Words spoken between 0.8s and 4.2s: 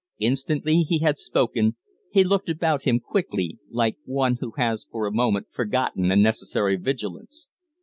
he had spoken he looked about him quickly, like